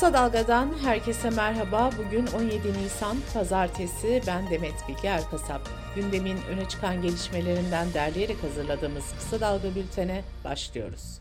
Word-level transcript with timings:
Kısa 0.00 0.12
Dalga'dan 0.12 0.70
herkese 0.84 1.30
merhaba. 1.30 1.90
Bugün 1.98 2.26
17 2.26 2.68
Nisan 2.84 3.16
Pazartesi. 3.34 4.22
Ben 4.26 4.50
Demet 4.50 4.74
Bilge 4.88 5.08
Erkasap. 5.08 5.60
Gündemin 5.94 6.36
öne 6.50 6.68
çıkan 6.68 7.02
gelişmelerinden 7.02 7.86
derleyerek 7.94 8.42
hazırladığımız 8.42 9.04
Kısa 9.18 9.40
Dalga 9.40 9.74
bültene 9.74 10.22
başlıyoruz. 10.44 11.20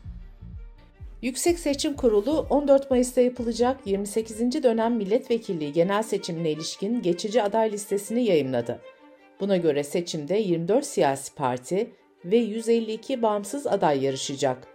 Yüksek 1.22 1.60
Seçim 1.60 1.94
Kurulu 1.94 2.48
14 2.50 2.92
Mayıs'ta 2.92 3.22
yapılacak 3.22 3.80
28. 3.86 4.64
dönem 4.64 4.96
milletvekilliği 4.96 5.74
genel 5.74 6.04
seçimine 6.04 6.52
ilişkin 6.52 7.02
geçici 7.02 7.44
aday 7.44 7.72
listesini 7.72 8.24
yayımladı. 8.24 8.82
Buna 9.40 9.58
göre 9.58 9.84
seçimde 9.84 10.38
24 10.38 10.86
siyasi 10.86 11.36
parti 11.36 11.92
ve 12.26 12.38
152 12.38 13.22
bağımsız 13.22 13.68
aday 13.68 14.04
yarışacak. 14.04 14.69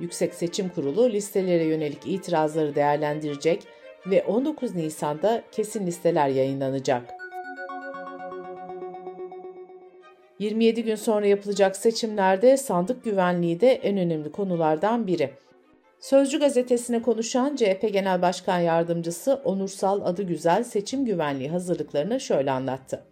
Yüksek 0.00 0.34
Seçim 0.34 0.68
Kurulu 0.68 1.10
listelere 1.10 1.64
yönelik 1.64 2.06
itirazları 2.06 2.74
değerlendirecek 2.74 3.62
ve 4.06 4.24
19 4.24 4.74
Nisan'da 4.74 5.42
kesin 5.52 5.86
listeler 5.86 6.28
yayınlanacak. 6.28 7.10
27 10.38 10.84
gün 10.84 10.94
sonra 10.94 11.26
yapılacak 11.26 11.76
seçimlerde 11.76 12.56
sandık 12.56 13.04
güvenliği 13.04 13.60
de 13.60 13.72
en 13.72 13.98
önemli 13.98 14.32
konulardan 14.32 15.06
biri. 15.06 15.30
Sözcü 16.00 16.40
gazetesine 16.40 17.02
konuşan 17.02 17.56
CHP 17.56 17.88
Genel 17.92 18.22
Başkan 18.22 18.58
Yardımcısı 18.58 19.34
Onursal 19.44 20.00
Adı 20.04 20.22
Güzel 20.22 20.64
seçim 20.64 21.04
güvenliği 21.04 21.50
hazırlıklarını 21.50 22.20
şöyle 22.20 22.50
anlattı. 22.50 23.04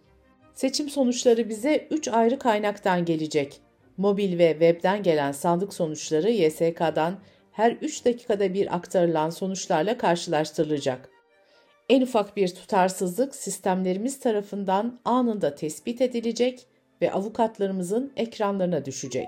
Seçim 0.53 0.89
sonuçları 0.89 1.49
bize 1.49 1.87
3 1.91 2.07
ayrı 2.07 2.39
kaynaktan 2.39 3.05
gelecek. 3.05 3.61
Mobil 3.99 4.37
ve 4.37 4.51
webden 4.51 5.03
gelen 5.03 5.31
sandık 5.31 5.73
sonuçları 5.73 6.31
YSK'dan 6.31 7.19
her 7.51 7.71
3 7.71 8.05
dakikada 8.05 8.53
bir 8.53 8.75
aktarılan 8.75 9.29
sonuçlarla 9.29 9.97
karşılaştırılacak. 9.97 11.09
En 11.89 12.01
ufak 12.01 12.37
bir 12.37 12.47
tutarsızlık 12.47 13.35
sistemlerimiz 13.35 14.19
tarafından 14.19 14.99
anında 15.05 15.55
tespit 15.55 16.01
edilecek 16.01 16.65
ve 17.01 17.11
avukatlarımızın 17.11 18.11
ekranlarına 18.15 18.85
düşecek. 18.85 19.27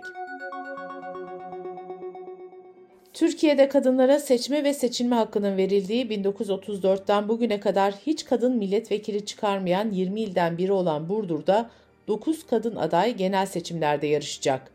Türkiye'de 3.13 3.69
kadınlara 3.69 4.19
seçme 4.19 4.63
ve 4.63 4.73
seçilme 4.73 5.15
hakkının 5.15 5.57
verildiği 5.57 6.07
1934'ten 6.07 7.29
bugüne 7.29 7.59
kadar 7.59 7.93
hiç 7.93 8.25
kadın 8.25 8.57
milletvekili 8.57 9.25
çıkarmayan 9.25 9.91
20 9.91 10.21
ilden 10.21 10.57
biri 10.57 10.71
olan 10.71 11.09
Burdur'da 11.09 11.69
9 12.11 12.45
kadın 12.45 12.75
aday 12.75 13.15
genel 13.15 13.45
seçimlerde 13.45 14.07
yarışacak. 14.07 14.71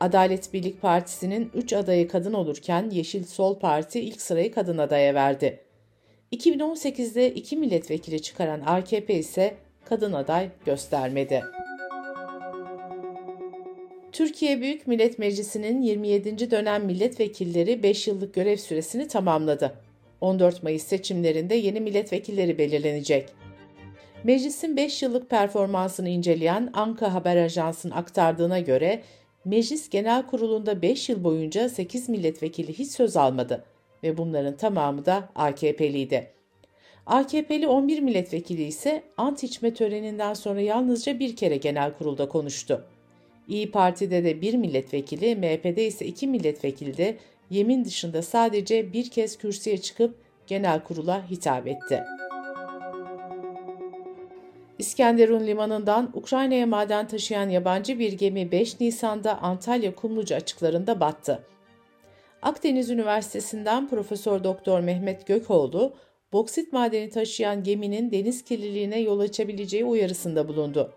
Adalet 0.00 0.52
Birlik 0.52 0.82
Partisi'nin 0.82 1.50
3 1.54 1.72
adayı 1.72 2.08
kadın 2.08 2.32
olurken 2.32 2.90
Yeşil 2.90 3.24
Sol 3.24 3.58
Parti 3.58 4.00
ilk 4.00 4.20
sırayı 4.20 4.52
kadın 4.52 4.78
adaya 4.78 5.14
verdi. 5.14 5.60
2018'de 6.32 7.34
2 7.34 7.56
milletvekili 7.56 8.22
çıkaran 8.22 8.60
AKP 8.66 9.14
ise 9.14 9.54
kadın 9.84 10.12
aday 10.12 10.48
göstermedi. 10.66 11.42
Türkiye 14.12 14.60
Büyük 14.60 14.86
Millet 14.86 15.18
Meclisi'nin 15.18 15.82
27. 15.82 16.50
dönem 16.50 16.84
milletvekilleri 16.84 17.82
5 17.82 18.08
yıllık 18.08 18.34
görev 18.34 18.56
süresini 18.56 19.08
tamamladı. 19.08 19.74
14 20.20 20.62
Mayıs 20.62 20.82
seçimlerinde 20.82 21.54
yeni 21.54 21.80
milletvekilleri 21.80 22.58
belirlenecek. 22.58 23.28
Meclisin 24.24 24.76
5 24.76 25.02
yıllık 25.02 25.30
performansını 25.30 26.08
inceleyen 26.08 26.70
Anka 26.72 27.14
Haber 27.14 27.36
Ajansı'nın 27.36 27.92
aktardığına 27.92 28.60
göre 28.60 29.02
Meclis 29.44 29.88
Genel 29.90 30.26
Kurulu'nda 30.26 30.82
5 30.82 31.08
yıl 31.08 31.24
boyunca 31.24 31.68
8 31.68 32.08
milletvekili 32.08 32.72
hiç 32.78 32.90
söz 32.90 33.16
almadı 33.16 33.64
ve 34.02 34.18
bunların 34.18 34.56
tamamı 34.56 35.06
da 35.06 35.28
AKP'liydi. 35.34 36.30
AKP'li 37.06 37.66
11 37.66 38.00
milletvekili 38.00 38.62
ise 38.62 39.02
ant 39.16 39.44
içme 39.44 39.74
töreninden 39.74 40.34
sonra 40.34 40.60
yalnızca 40.60 41.18
bir 41.18 41.36
kere 41.36 41.56
genel 41.56 41.92
kurulda 41.92 42.28
konuştu. 42.28 42.84
İyi 43.48 43.70
Parti'de 43.70 44.24
de 44.24 44.40
bir 44.40 44.54
milletvekili, 44.54 45.36
MHP'de 45.36 45.86
ise 45.86 46.06
iki 46.06 46.26
milletvekili 46.26 46.96
de 46.96 47.16
yemin 47.50 47.84
dışında 47.84 48.22
sadece 48.22 48.92
bir 48.92 49.10
kez 49.10 49.38
kürsüye 49.38 49.78
çıkıp 49.78 50.14
genel 50.46 50.84
kurula 50.84 51.30
hitap 51.30 51.66
etti. 51.66 52.04
İskenderun 54.78 55.46
limanından 55.46 56.10
Ukrayna'ya 56.14 56.66
maden 56.66 57.08
taşıyan 57.08 57.48
yabancı 57.48 57.98
bir 57.98 58.12
gemi 58.12 58.52
5 58.52 58.80
Nisan'da 58.80 59.38
Antalya 59.38 59.94
Kumluca 59.94 60.36
açıklarında 60.36 61.00
battı. 61.00 61.44
Akdeniz 62.42 62.90
Üniversitesi'nden 62.90 63.88
Profesör 63.88 64.44
Doktor 64.44 64.80
Mehmet 64.80 65.26
Gökoğlu, 65.26 65.94
boksit 66.32 66.72
madeni 66.72 67.10
taşıyan 67.10 67.62
geminin 67.62 68.10
deniz 68.10 68.44
kirliliğine 68.44 69.00
yol 69.00 69.20
açabileceği 69.20 69.84
uyarısında 69.84 70.48
bulundu. 70.48 70.92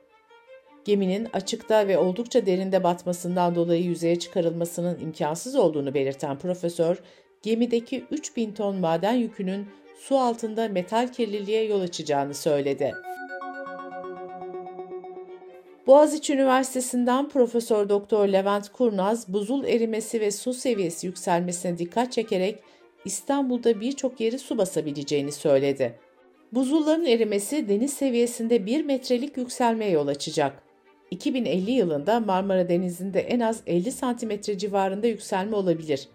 Geminin 0.86 1.28
açıkta 1.34 1.88
ve 1.88 1.98
oldukça 1.98 2.46
derinde 2.46 2.84
batmasından 2.84 3.56
dolayı 3.56 3.84
yüzeye 3.84 4.20
çıkarılmasının 4.20 5.00
imkansız 5.00 5.56
olduğunu 5.56 5.94
belirten 5.94 6.40
profesör, 6.40 6.98
gemideki 7.42 8.06
3000 8.12 8.54
ton 8.54 8.76
maden 8.76 9.14
yükünün 9.14 9.68
su 10.00 10.18
altında 10.18 10.68
metal 10.68 11.08
kirliliğe 11.08 11.64
yol 11.64 11.82
açacağını 11.82 12.34
söyledi. 12.34 12.94
Boğaziçi 15.92 16.34
Üniversitesi'nden 16.34 17.30
Profesör 17.30 17.90
Doktor 17.90 18.28
Levent 18.28 18.70
Kurnaz, 18.70 19.34
buzul 19.34 19.64
erimesi 19.64 20.22
ve 20.22 20.32
su 20.32 20.54
seviyesi 20.54 21.08
yükselmesine 21.08 21.78
dikkat 21.78 22.12
çekerek 22.12 22.60
İstanbul'da 23.06 23.82
birçok 23.82 24.20
yeri 24.20 24.40
su 24.40 24.58
basabileceğini 24.58 25.32
söyledi. 25.32 26.00
Buzulların 26.52 27.06
erimesi 27.06 27.70
deniz 27.70 27.94
seviyesinde 27.94 28.66
1 28.66 28.86
metrelik 28.86 29.38
yükselmeye 29.38 29.92
yol 29.92 30.08
açacak. 30.08 30.64
2050 31.12 31.72
yılında 31.72 32.20
Marmara 32.20 32.70
Denizi'nde 32.70 33.20
en 33.20 33.40
az 33.40 33.62
50 33.68 33.92
santimetre 33.92 34.58
civarında 34.58 35.08
yükselme 35.08 35.56
olabilir. 35.56 36.08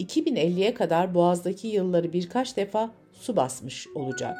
2050'ye 0.00 0.74
kadar 0.74 1.14
Boğaz'daki 1.14 1.68
yılları 1.68 2.12
birkaç 2.12 2.56
defa 2.56 2.90
su 3.12 3.36
basmış 3.36 3.86
olacak. 3.94 4.36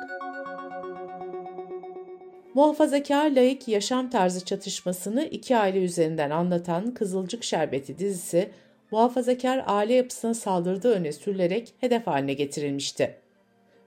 Muhafazakar 2.58 3.30
laik 3.30 3.69
yaşam 3.69 4.10
tarzı 4.10 4.44
çatışmasını 4.44 5.24
iki 5.24 5.56
aile 5.56 5.84
üzerinden 5.84 6.30
anlatan 6.30 6.94
Kızılcık 6.94 7.44
Şerbeti 7.44 7.98
dizisi, 7.98 8.50
muhafazakar 8.91 9.64
aile 9.66 9.94
yapısına 9.94 10.34
saldırdığı 10.34 10.92
öne 10.92 11.12
sürülerek 11.12 11.74
hedef 11.80 12.06
haline 12.06 12.34
getirilmişti. 12.34 13.14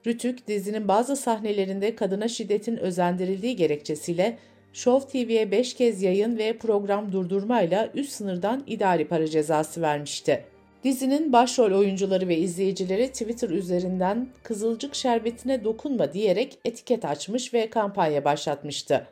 Rütük, 0.08 0.48
dizinin 0.48 0.88
bazı 0.88 1.16
sahnelerinde 1.16 1.96
kadına 1.96 2.28
şiddetin 2.28 2.78
özendirildiği 2.78 3.56
gerekçesiyle 3.56 4.38
Show 4.74 5.26
TV'ye 5.26 5.52
5 5.52 5.74
kez 5.74 6.02
yayın 6.02 6.38
ve 6.38 6.58
program 6.58 7.12
durdurmayla 7.12 7.90
üst 7.94 8.12
sınırdan 8.12 8.64
idari 8.68 9.08
para 9.08 9.28
cezası 9.28 9.82
vermişti. 9.82 10.44
Dizinin 10.84 11.34
başrol 11.34 11.72
oyuncuları 11.80 12.28
ve 12.28 12.38
izleyicileri 12.38 13.08
Twitter 13.08 13.50
üzerinden 13.50 14.28
Kızılcık 14.44 14.96
şerbetine 14.96 15.64
dokunma 15.64 16.14
diyerek 16.14 16.60
etiket 16.66 17.06
açmış 17.06 17.54
ve 17.54 17.70
kampanya 17.70 18.26
başlatmıştı. 18.26 19.08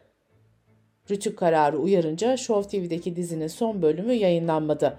Rütük 1.12 1.38
kararı 1.38 1.78
uyarınca 1.78 2.38
Show 2.38 2.69
TV'deki 2.69 3.16
dizinin 3.16 3.47
son 3.47 3.81
bölümü 3.81 4.13
yayınlanmadı. 4.13 4.97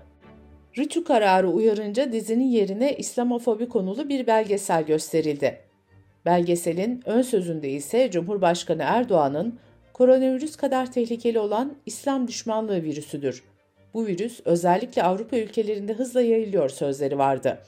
Rütük 0.79 1.07
kararı 1.07 1.49
uyarınca 1.49 2.13
dizinin 2.13 2.49
yerine 2.49 2.97
İslamofobi 2.97 3.69
konulu 3.69 4.09
bir 4.09 4.27
belgesel 4.27 4.87
gösterildi. 4.87 5.61
Belgeselin 6.25 7.03
ön 7.07 7.23
sözünde 7.23 7.71
ise 7.71 8.11
Cumhurbaşkanı 8.11 8.83
Erdoğan'ın 8.83 9.59
koronavirüs 9.93 10.57
kadar 10.57 10.93
tehlikeli 10.93 11.39
olan 11.39 11.77
İslam 11.87 12.29
düşmanlığı 12.29 12.83
virüsüdür. 12.83 13.45
Bu 13.95 14.06
virüs 14.06 14.41
özellikle 14.45 15.03
Avrupa 15.03 15.37
ülkelerinde 15.37 15.93
hızla 15.93 16.23
yayılıyor 16.23 16.69
sözleri 16.69 17.19
vardı. 17.19 17.59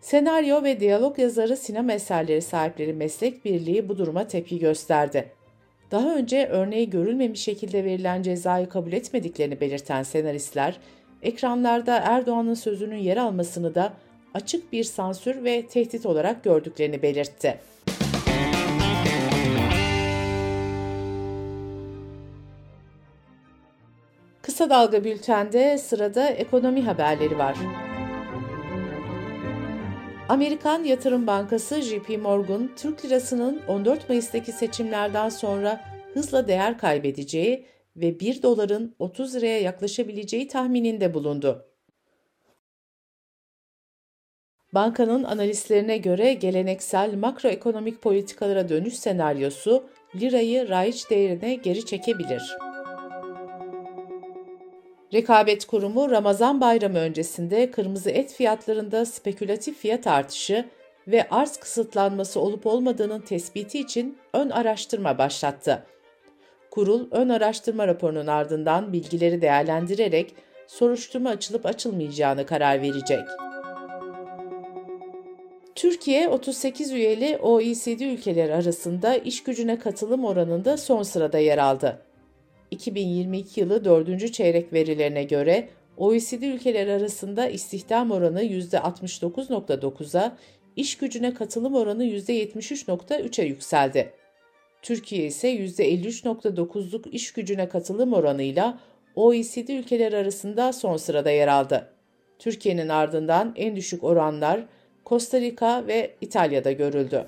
Senaryo 0.00 0.62
ve 0.62 0.80
diyalog 0.80 1.18
yazarı 1.18 1.56
sinema 1.56 1.92
eserleri 1.92 2.42
sahipleri 2.42 2.92
meslek 2.92 3.44
birliği 3.44 3.88
bu 3.88 3.98
duruma 3.98 4.26
tepki 4.26 4.58
gösterdi. 4.58 5.32
Daha 5.90 6.14
önce 6.14 6.46
örneği 6.46 6.90
görülmemiş 6.90 7.40
şekilde 7.40 7.84
verilen 7.84 8.22
cezayı 8.22 8.68
kabul 8.68 8.92
etmediklerini 8.92 9.60
belirten 9.60 10.02
senaristler, 10.02 10.76
ekranlarda 11.22 11.96
Erdoğan'ın 11.96 12.54
sözünün 12.54 12.96
yer 12.96 13.16
almasını 13.16 13.74
da 13.74 13.92
açık 14.34 14.72
bir 14.72 14.84
sansür 14.84 15.44
ve 15.44 15.66
tehdit 15.66 16.06
olarak 16.06 16.44
gördüklerini 16.44 17.02
belirtti. 17.02 17.58
Kısa 24.56 24.70
Dalga 24.70 25.04
Bülten'de 25.04 25.78
sırada 25.78 26.28
ekonomi 26.28 26.82
haberleri 26.82 27.38
var. 27.38 27.56
Amerikan 30.28 30.84
Yatırım 30.84 31.26
Bankası 31.26 31.82
JP 31.82 32.18
Morgan, 32.22 32.70
Türk 32.76 33.04
lirasının 33.04 33.62
14 33.68 34.08
Mayıs'taki 34.08 34.52
seçimlerden 34.52 35.28
sonra 35.28 35.84
hızla 36.14 36.48
değer 36.48 36.78
kaybedeceği 36.78 37.66
ve 37.96 38.20
1 38.20 38.42
doların 38.42 38.94
30 38.98 39.34
liraya 39.34 39.60
yaklaşabileceği 39.60 40.48
tahmininde 40.48 41.14
bulundu. 41.14 41.66
Bankanın 44.74 45.24
analistlerine 45.24 45.98
göre 45.98 46.34
geleneksel 46.34 47.14
makroekonomik 47.14 48.02
politikalara 48.02 48.68
dönüş 48.68 48.94
senaryosu 48.94 49.88
lirayı 50.20 50.68
raiç 50.68 51.10
değerine 51.10 51.54
geri 51.54 51.86
çekebilir. 51.86 52.65
Rekabet 55.12 55.64
Kurumu 55.64 56.10
Ramazan 56.10 56.60
bayramı 56.60 56.98
öncesinde 56.98 57.70
kırmızı 57.70 58.10
et 58.10 58.32
fiyatlarında 58.32 59.06
spekülatif 59.06 59.78
fiyat 59.78 60.06
artışı 60.06 60.64
ve 61.08 61.26
arz 61.30 61.56
kısıtlanması 61.56 62.40
olup 62.40 62.66
olmadığının 62.66 63.20
tespiti 63.20 63.80
için 63.80 64.18
ön 64.32 64.50
araştırma 64.50 65.18
başlattı. 65.18 65.86
Kurul 66.70 67.06
ön 67.10 67.28
araştırma 67.28 67.86
raporunun 67.86 68.26
ardından 68.26 68.92
bilgileri 68.92 69.42
değerlendirerek 69.42 70.34
soruşturma 70.66 71.30
açılıp 71.30 71.66
açılmayacağını 71.66 72.46
karar 72.46 72.82
verecek. 72.82 73.24
Türkiye 75.74 76.28
38 76.28 76.92
üyeli 76.92 77.36
OECD 77.36 78.00
ülkeleri 78.00 78.54
arasında 78.54 79.16
iş 79.16 79.42
gücüne 79.42 79.78
katılım 79.78 80.24
oranında 80.24 80.76
son 80.76 81.02
sırada 81.02 81.38
yer 81.38 81.58
aldı. 81.58 81.98
2022 82.70 83.60
yılı 83.60 83.84
4. 83.84 84.32
çeyrek 84.32 84.72
verilerine 84.72 85.24
göre 85.24 85.68
OECD 85.96 86.42
ülkeleri 86.42 86.92
arasında 86.92 87.48
istihdam 87.48 88.10
oranı 88.10 88.42
%69.9'a, 88.42 90.36
iş 90.76 90.98
gücüne 90.98 91.34
katılım 91.34 91.74
oranı 91.74 92.04
%73.3'e 92.04 93.44
yükseldi. 93.44 94.12
Türkiye 94.82 95.26
ise 95.26 95.56
%53.9'luk 95.56 97.10
iş 97.10 97.32
gücüne 97.32 97.68
katılım 97.68 98.12
oranıyla 98.12 98.78
OECD 99.14 99.68
ülkeleri 99.68 100.16
arasında 100.16 100.72
son 100.72 100.96
sırada 100.96 101.30
yer 101.30 101.48
aldı. 101.48 101.88
Türkiye'nin 102.38 102.88
ardından 102.88 103.52
en 103.56 103.76
düşük 103.76 104.04
oranlar 104.04 104.60
Costa 105.06 105.40
Rica 105.40 105.86
ve 105.86 106.14
İtalya'da 106.20 106.72
görüldü. 106.72 107.26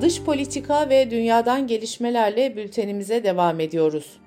Dış 0.00 0.22
politika 0.22 0.88
ve 0.88 1.10
dünyadan 1.10 1.66
gelişmelerle 1.66 2.56
bültenimize 2.56 3.24
devam 3.24 3.60
ediyoruz. 3.60 4.20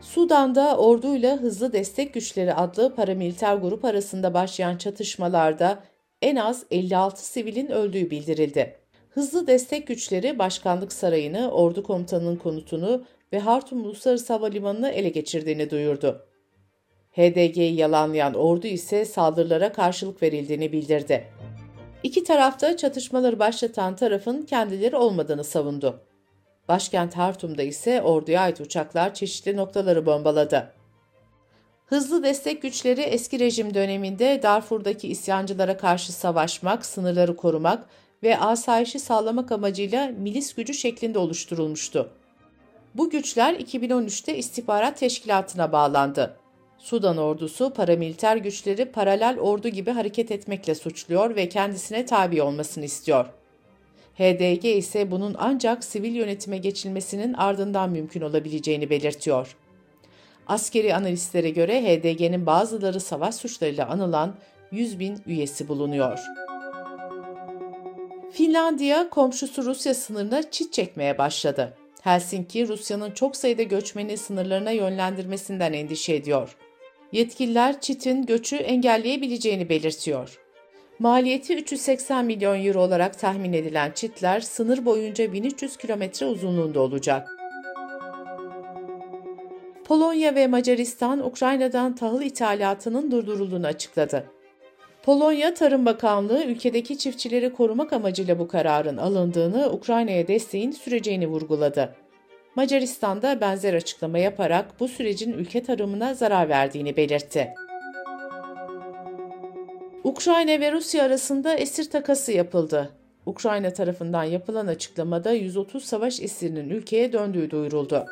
Sudan'da 0.00 0.76
orduyla 0.76 1.36
Hızlı 1.36 1.72
Destek 1.72 2.14
Güçleri 2.14 2.54
adlı 2.54 2.94
paramiliter 2.94 3.56
grup 3.56 3.84
arasında 3.84 4.34
başlayan 4.34 4.76
çatışmalarda 4.76 5.82
en 6.22 6.36
az 6.36 6.66
56 6.70 7.26
sivilin 7.26 7.66
öldüğü 7.68 8.10
bildirildi. 8.10 8.76
Hızlı 9.10 9.46
Destek 9.46 9.86
Güçleri 9.86 10.38
Başkanlık 10.38 10.92
Sarayı'nı, 10.92 11.50
ordu 11.50 11.82
komutanının 11.82 12.36
konutunu 12.36 13.04
ve 13.32 13.38
Hartum 13.38 13.84
Uluslararası 13.84 14.32
Havalimanı'nı 14.32 14.90
ele 14.90 15.08
geçirdiğini 15.08 15.70
duyurdu. 15.70 16.26
HDG'yi 17.12 17.74
yalanlayan 17.74 18.34
ordu 18.34 18.66
ise 18.66 19.04
saldırılara 19.04 19.72
karşılık 19.72 20.22
verildiğini 20.22 20.72
bildirdi. 20.72 21.24
İki 22.02 22.24
tarafta 22.24 22.76
çatışmaları 22.76 23.38
başlatan 23.38 23.96
tarafın 23.96 24.42
kendileri 24.42 24.96
olmadığını 24.96 25.44
savundu. 25.44 26.00
Başkent 26.68 27.16
Hartum'da 27.16 27.62
ise 27.62 28.02
orduya 28.02 28.40
ait 28.40 28.60
uçaklar 28.60 29.14
çeşitli 29.14 29.56
noktaları 29.56 30.06
bombaladı. 30.06 30.72
Hızlı 31.86 32.22
destek 32.22 32.62
güçleri 32.62 33.00
eski 33.00 33.38
rejim 33.38 33.74
döneminde 33.74 34.40
Darfur'daki 34.42 35.08
isyancılara 35.08 35.76
karşı 35.76 36.12
savaşmak, 36.12 36.86
sınırları 36.86 37.36
korumak 37.36 37.86
ve 38.22 38.38
asayişi 38.38 38.98
sağlamak 38.98 39.52
amacıyla 39.52 40.08
milis 40.08 40.54
gücü 40.54 40.74
şeklinde 40.74 41.18
oluşturulmuştu. 41.18 42.10
Bu 42.94 43.10
güçler 43.10 43.54
2013'te 43.54 44.36
istihbarat 44.36 44.98
teşkilatına 44.98 45.72
bağlandı. 45.72 46.36
Sudan 46.82 47.16
ordusu 47.16 47.72
paramiliter 47.72 48.36
güçleri 48.36 48.84
paralel 48.84 49.38
ordu 49.38 49.68
gibi 49.68 49.90
hareket 49.90 50.30
etmekle 50.30 50.74
suçluyor 50.74 51.36
ve 51.36 51.48
kendisine 51.48 52.06
tabi 52.06 52.42
olmasını 52.42 52.84
istiyor. 52.84 53.26
HDG 54.18 54.64
ise 54.64 55.10
bunun 55.10 55.36
ancak 55.38 55.84
sivil 55.84 56.14
yönetime 56.14 56.58
geçilmesinin 56.58 57.32
ardından 57.32 57.90
mümkün 57.90 58.20
olabileceğini 58.20 58.90
belirtiyor. 58.90 59.56
Askeri 60.46 60.94
analistlere 60.94 61.50
göre 61.50 61.82
HDG'nin 61.82 62.46
bazıları 62.46 63.00
savaş 63.00 63.34
suçlarıyla 63.34 63.88
anılan 63.88 64.34
100 64.70 64.98
bin 64.98 65.18
üyesi 65.26 65.68
bulunuyor. 65.68 66.18
Finlandiya 68.32 69.10
komşusu 69.10 69.64
Rusya 69.64 69.94
sınırına 69.94 70.50
çit 70.50 70.72
çekmeye 70.72 71.18
başladı. 71.18 71.76
Helsinki, 72.02 72.68
Rusya'nın 72.68 73.10
çok 73.10 73.36
sayıda 73.36 73.62
göçmeni 73.62 74.16
sınırlarına 74.16 74.70
yönlendirmesinden 74.70 75.72
endişe 75.72 76.14
ediyor. 76.14 76.56
Yetkililer 77.12 77.80
çitin 77.80 78.26
göçü 78.26 78.56
engelleyebileceğini 78.56 79.68
belirtiyor. 79.68 80.38
Maliyeti 80.98 81.56
380 81.56 82.24
milyon 82.24 82.64
euro 82.64 82.80
olarak 82.80 83.18
tahmin 83.18 83.52
edilen 83.52 83.92
çitler 83.94 84.40
sınır 84.40 84.84
boyunca 84.84 85.32
1300 85.32 85.76
kilometre 85.76 86.26
uzunluğunda 86.26 86.80
olacak. 86.80 87.28
Polonya 89.84 90.34
ve 90.34 90.46
Macaristan 90.46 91.26
Ukrayna'dan 91.26 91.94
tahıl 91.94 92.22
ithalatının 92.22 93.10
durdurulduğunu 93.10 93.66
açıkladı. 93.66 94.26
Polonya 95.02 95.54
Tarım 95.54 95.86
Bakanlığı 95.86 96.44
ülkedeki 96.44 96.98
çiftçileri 96.98 97.52
korumak 97.52 97.92
amacıyla 97.92 98.38
bu 98.38 98.48
kararın 98.48 98.96
alındığını, 98.96 99.72
Ukrayna'ya 99.72 100.28
desteğin 100.28 100.70
süreceğini 100.70 101.26
vurguladı. 101.26 101.94
Macaristan 102.56 103.22
da 103.22 103.40
benzer 103.40 103.74
açıklama 103.74 104.18
yaparak 104.18 104.80
bu 104.80 104.88
sürecin 104.88 105.32
ülke 105.32 105.62
tarımına 105.62 106.14
zarar 106.14 106.48
verdiğini 106.48 106.96
belirtti. 106.96 107.54
Ukrayna 110.04 110.60
ve 110.60 110.72
Rusya 110.72 111.04
arasında 111.04 111.54
esir 111.54 111.90
takası 111.90 112.32
yapıldı. 112.32 112.90
Ukrayna 113.26 113.72
tarafından 113.72 114.24
yapılan 114.24 114.66
açıklamada 114.66 115.32
130 115.32 115.84
savaş 115.84 116.20
esirinin 116.20 116.70
ülkeye 116.70 117.12
döndüğü 117.12 117.50
duyuruldu. 117.50 118.06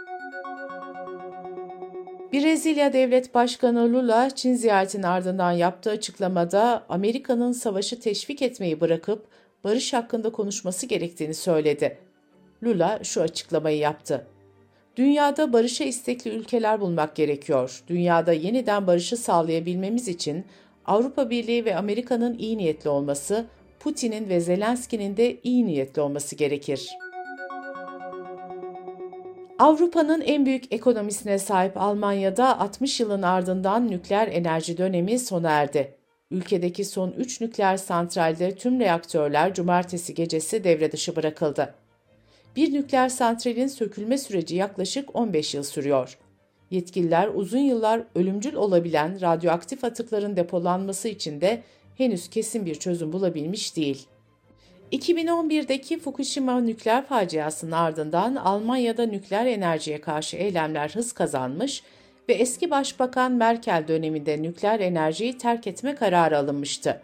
Brezilya 2.32 2.92
Devlet 2.92 3.34
Başkanı 3.34 3.92
Lula, 3.92 4.30
Çin 4.30 4.54
ziyaretinin 4.54 5.02
ardından 5.02 5.52
yaptığı 5.52 5.90
açıklamada 5.90 6.84
Amerika'nın 6.88 7.52
savaşı 7.52 8.00
teşvik 8.00 8.42
etmeyi 8.42 8.80
bırakıp 8.80 9.26
barış 9.64 9.92
hakkında 9.92 10.32
konuşması 10.32 10.86
gerektiğini 10.86 11.34
söyledi. 11.34 12.09
Lula 12.64 13.04
şu 13.04 13.22
açıklamayı 13.22 13.78
yaptı. 13.78 14.26
Dünyada 14.96 15.52
barışa 15.52 15.84
istekli 15.84 16.30
ülkeler 16.30 16.80
bulmak 16.80 17.16
gerekiyor. 17.16 17.82
Dünyada 17.88 18.32
yeniden 18.32 18.86
barışı 18.86 19.16
sağlayabilmemiz 19.16 20.08
için 20.08 20.44
Avrupa 20.84 21.30
Birliği 21.30 21.64
ve 21.64 21.76
Amerika'nın 21.76 22.38
iyi 22.38 22.58
niyetli 22.58 22.90
olması, 22.90 23.46
Putin'in 23.80 24.28
ve 24.28 24.40
Zelenski'nin 24.40 25.16
de 25.16 25.40
iyi 25.42 25.66
niyetli 25.66 26.02
olması 26.02 26.36
gerekir. 26.36 26.88
Avrupa'nın 29.58 30.20
en 30.20 30.46
büyük 30.46 30.72
ekonomisine 30.72 31.38
sahip 31.38 31.76
Almanya'da 31.76 32.60
60 32.60 33.00
yılın 33.00 33.22
ardından 33.22 33.90
nükleer 33.90 34.28
enerji 34.28 34.78
dönemi 34.78 35.18
sona 35.18 35.50
erdi. 35.50 35.94
Ülkedeki 36.30 36.84
son 36.84 37.10
3 37.10 37.40
nükleer 37.40 37.76
santralde 37.76 38.54
tüm 38.54 38.80
reaktörler 38.80 39.54
cumartesi 39.54 40.14
gecesi 40.14 40.64
devre 40.64 40.92
dışı 40.92 41.16
bırakıldı. 41.16 41.74
Bir 42.56 42.72
nükleer 42.72 43.08
santralin 43.08 43.66
sökülme 43.66 44.18
süreci 44.18 44.56
yaklaşık 44.56 45.16
15 45.16 45.54
yıl 45.54 45.62
sürüyor. 45.62 46.18
Yetkililer 46.70 47.28
uzun 47.34 47.58
yıllar 47.58 48.02
ölümcül 48.14 48.54
olabilen 48.54 49.20
radyoaktif 49.20 49.84
atıkların 49.84 50.36
depolanması 50.36 51.08
için 51.08 51.40
de 51.40 51.62
henüz 51.96 52.30
kesin 52.30 52.66
bir 52.66 52.74
çözüm 52.74 53.12
bulabilmiş 53.12 53.76
değil. 53.76 54.06
2011'deki 54.92 55.98
Fukushima 55.98 56.60
nükleer 56.60 57.06
faciasının 57.06 57.72
ardından 57.72 58.36
Almanya'da 58.36 59.06
nükleer 59.06 59.46
enerjiye 59.46 60.00
karşı 60.00 60.36
eylemler 60.36 60.90
hız 60.94 61.12
kazanmış 61.12 61.82
ve 62.28 62.32
eski 62.32 62.70
Başbakan 62.70 63.32
Merkel 63.32 63.84
döneminde 63.88 64.42
nükleer 64.42 64.80
enerjiyi 64.80 65.38
terk 65.38 65.66
etme 65.66 65.94
kararı 65.94 66.38
alınmıştı. 66.38 67.02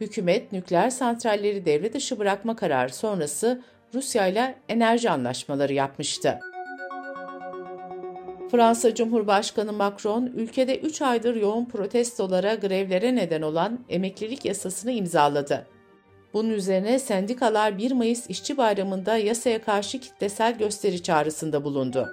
Hükümet 0.00 0.52
nükleer 0.52 0.90
santralleri 0.90 1.64
devre 1.64 1.92
dışı 1.92 2.18
bırakma 2.18 2.56
kararı 2.56 2.94
sonrası 2.94 3.62
Rusya 3.94 4.26
ile 4.26 4.54
enerji 4.68 5.10
anlaşmaları 5.10 5.72
yapmıştı. 5.72 6.40
Fransa 8.50 8.94
Cumhurbaşkanı 8.94 9.72
Macron, 9.72 10.26
ülkede 10.26 10.78
3 10.78 11.02
aydır 11.02 11.36
yoğun 11.36 11.64
protestolara, 11.64 12.54
grevlere 12.54 13.16
neden 13.16 13.42
olan 13.42 13.78
emeklilik 13.88 14.44
yasasını 14.44 14.92
imzaladı. 14.92 15.66
Bunun 16.34 16.50
üzerine 16.50 16.98
sendikalar 16.98 17.78
1 17.78 17.92
Mayıs 17.92 18.30
İşçi 18.30 18.56
Bayramı'nda 18.56 19.16
yasaya 19.16 19.62
karşı 19.62 20.00
kitlesel 20.00 20.58
gösteri 20.58 21.02
çağrısında 21.02 21.64
bulundu. 21.64 22.08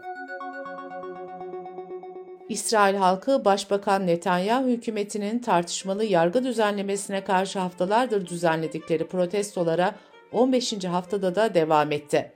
İsrail 2.49 2.95
halkı 2.95 3.45
Başbakan 3.45 4.07
Netanyahu 4.07 4.67
hükümetinin 4.67 5.39
tartışmalı 5.39 6.05
yargı 6.05 6.43
düzenlemesine 6.43 7.23
karşı 7.23 7.59
haftalardır 7.59 8.27
düzenledikleri 8.27 9.07
protestolara 9.07 9.95
15. 10.33 10.85
haftada 10.85 11.35
da 11.35 11.53
devam 11.53 11.91
etti. 11.91 12.31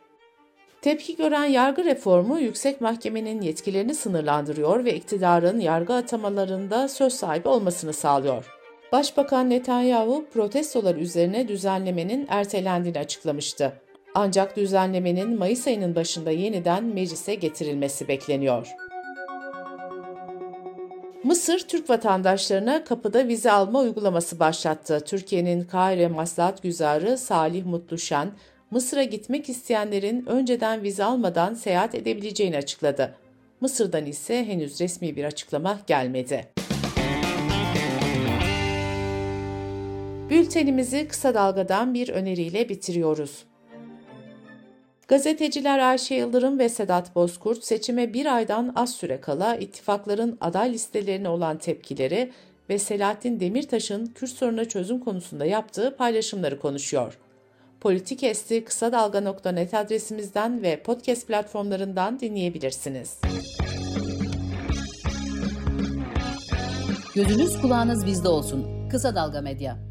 Tepki 0.81 1.15
gören 1.15 1.45
yargı 1.45 1.85
reformu 1.85 2.39
yüksek 2.39 2.81
mahkemenin 2.81 3.41
yetkilerini 3.41 3.95
sınırlandırıyor 3.95 4.85
ve 4.85 4.95
iktidarın 4.95 5.59
yargı 5.59 5.93
atamalarında 5.93 6.87
söz 6.87 7.13
sahibi 7.13 7.47
olmasını 7.47 7.93
sağlıyor. 7.93 8.45
Başbakan 8.91 9.49
Netanyahu 9.49 10.25
protestolar 10.33 10.95
üzerine 10.95 11.47
düzenlemenin 11.47 12.25
ertelendiğini 12.29 12.99
açıklamıştı. 12.99 13.73
Ancak 14.15 14.57
düzenlemenin 14.57 15.37
Mayıs 15.37 15.67
ayının 15.67 15.95
başında 15.95 16.31
yeniden 16.31 16.83
meclise 16.83 17.35
getirilmesi 17.35 18.07
bekleniyor. 18.07 18.67
Mısır, 21.23 21.59
Türk 21.59 21.89
vatandaşlarına 21.89 22.83
kapıda 22.83 23.27
vize 23.27 23.51
alma 23.51 23.79
uygulaması 23.79 24.39
başlattı. 24.39 24.99
Türkiye'nin 25.05 25.63
Kahire 25.63 26.07
Maslahat 26.07 26.63
Güzarı 26.63 27.17
Salih 27.17 27.65
Mutluşen, 27.65 28.31
Mısır'a 28.71 29.03
gitmek 29.03 29.49
isteyenlerin 29.49 30.25
önceden 30.25 30.83
vize 30.83 31.03
almadan 31.03 31.53
seyahat 31.53 31.95
edebileceğini 31.95 32.57
açıkladı. 32.57 33.15
Mısır'dan 33.61 34.05
ise 34.05 34.45
henüz 34.45 34.81
resmi 34.81 35.15
bir 35.15 35.23
açıklama 35.23 35.79
gelmedi. 35.87 36.45
Bültenimizi 40.29 41.07
kısa 41.07 41.33
dalgadan 41.33 41.93
bir 41.93 42.09
öneriyle 42.09 42.69
bitiriyoruz. 42.69 43.46
Gazeteciler 45.07 45.79
Ayşe 45.79 46.15
Yıldırım 46.15 46.59
ve 46.59 46.69
Sedat 46.69 47.15
Bozkurt 47.15 47.63
seçime 47.63 48.13
bir 48.13 48.35
aydan 48.35 48.73
az 48.75 48.95
süre 48.95 49.21
kala 49.21 49.55
ittifakların 49.55 50.37
aday 50.41 50.73
listelerine 50.73 51.29
olan 51.29 51.57
tepkileri 51.57 52.31
ve 52.69 52.79
Selahattin 52.79 53.39
Demirtaş'ın 53.39 54.05
Kürt 54.05 54.29
sorununa 54.29 54.65
çözüm 54.65 54.99
konusunda 54.99 55.45
yaptığı 55.45 55.95
paylaşımları 55.97 56.59
konuşuyor. 56.59 57.17
Politik 57.81 58.23
Esti 58.23 58.63
kısa 58.63 58.91
dalga.net 58.91 59.73
adresimizden 59.73 60.61
ve 60.61 60.83
podcast 60.83 61.27
platformlarından 61.27 62.19
dinleyebilirsiniz. 62.19 63.17
Gözünüz 67.15 67.61
kulağınız 67.61 68.05
bizde 68.05 68.27
olsun. 68.27 68.89
Kısa 68.89 69.15
Dalga 69.15 69.41
Medya. 69.41 69.86